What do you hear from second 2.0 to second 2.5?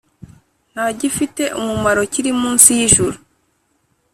kiri